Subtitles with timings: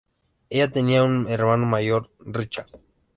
[0.49, 2.71] Ella tenía un hermano mayor, Richard.